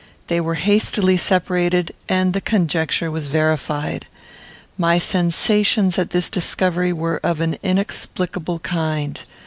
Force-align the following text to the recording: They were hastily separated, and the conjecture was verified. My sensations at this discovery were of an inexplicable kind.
They 0.29 0.41
were 0.41 0.55
hastily 0.55 1.15
separated, 1.15 1.93
and 2.09 2.33
the 2.33 2.41
conjecture 2.41 3.11
was 3.11 3.27
verified. 3.27 4.07
My 4.75 4.97
sensations 4.97 5.99
at 5.99 6.09
this 6.09 6.27
discovery 6.27 6.91
were 6.91 7.19
of 7.23 7.39
an 7.39 7.59
inexplicable 7.61 8.57
kind. 8.57 9.19